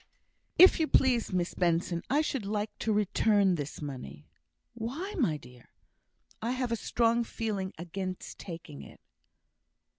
[0.57, 4.25] "If you please, Miss Benson, I should like to return this money."
[4.73, 5.69] "Why, my dear?"
[6.41, 8.99] "I have a strong feeling against taking it.